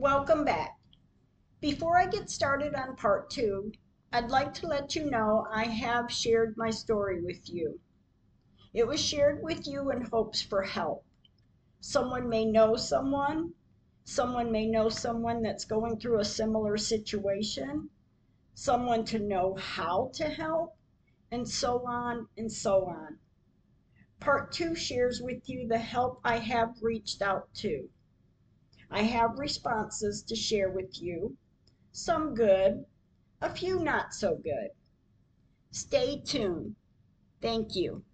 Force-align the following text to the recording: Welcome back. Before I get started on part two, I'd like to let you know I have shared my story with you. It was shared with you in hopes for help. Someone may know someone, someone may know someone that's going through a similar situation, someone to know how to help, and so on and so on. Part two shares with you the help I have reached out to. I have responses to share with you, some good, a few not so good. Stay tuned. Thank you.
Welcome 0.00 0.46
back. 0.46 0.78
Before 1.60 1.98
I 1.98 2.06
get 2.06 2.30
started 2.30 2.74
on 2.74 2.96
part 2.96 3.28
two, 3.28 3.70
I'd 4.10 4.30
like 4.30 4.54
to 4.54 4.66
let 4.66 4.96
you 4.96 5.10
know 5.10 5.46
I 5.52 5.64
have 5.64 6.10
shared 6.10 6.56
my 6.56 6.70
story 6.70 7.20
with 7.20 7.50
you. 7.50 7.80
It 8.72 8.86
was 8.86 8.98
shared 8.98 9.42
with 9.42 9.66
you 9.66 9.90
in 9.90 10.00
hopes 10.10 10.40
for 10.40 10.62
help. 10.62 11.04
Someone 11.80 12.30
may 12.30 12.46
know 12.46 12.76
someone, 12.76 13.52
someone 14.02 14.50
may 14.50 14.66
know 14.66 14.88
someone 14.88 15.42
that's 15.42 15.66
going 15.66 16.00
through 16.00 16.20
a 16.20 16.24
similar 16.24 16.78
situation, 16.78 17.90
someone 18.54 19.04
to 19.04 19.18
know 19.18 19.54
how 19.56 20.12
to 20.14 20.30
help, 20.30 20.78
and 21.30 21.46
so 21.46 21.84
on 21.86 22.26
and 22.38 22.50
so 22.50 22.86
on. 22.86 23.18
Part 24.18 24.50
two 24.50 24.74
shares 24.74 25.20
with 25.20 25.46
you 25.46 25.68
the 25.68 25.76
help 25.76 26.22
I 26.24 26.38
have 26.38 26.76
reached 26.80 27.20
out 27.20 27.52
to. 27.56 27.90
I 28.90 29.02
have 29.02 29.38
responses 29.38 30.22
to 30.24 30.34
share 30.34 30.70
with 30.70 31.00
you, 31.00 31.36
some 31.92 32.34
good, 32.34 32.84
a 33.40 33.48
few 33.48 33.78
not 33.78 34.12
so 34.12 34.34
good. 34.34 34.70
Stay 35.70 36.20
tuned. 36.20 36.74
Thank 37.40 37.76
you. 37.76 38.04